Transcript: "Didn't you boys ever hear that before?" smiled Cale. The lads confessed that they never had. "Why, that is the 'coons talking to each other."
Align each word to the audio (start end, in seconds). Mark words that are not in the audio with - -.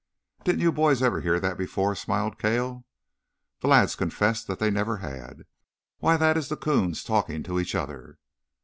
"Didn't 0.43 0.61
you 0.61 0.71
boys 0.71 1.03
ever 1.03 1.21
hear 1.21 1.39
that 1.39 1.59
before?" 1.59 1.93
smiled 1.93 2.39
Cale. 2.39 2.85
The 3.59 3.67
lads 3.67 3.95
confessed 3.95 4.47
that 4.47 4.57
they 4.57 4.71
never 4.71 4.97
had. 4.97 5.43
"Why, 5.99 6.17
that 6.17 6.37
is 6.37 6.49
the 6.49 6.57
'coons 6.57 7.03
talking 7.03 7.43
to 7.43 7.59
each 7.59 7.75
other." 7.75 8.17